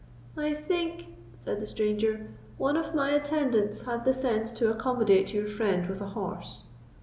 [0.35, 5.45] "I think," said the stranger, "one of my attendants had the sense to accommodate your
[5.47, 6.69] friend with a horse."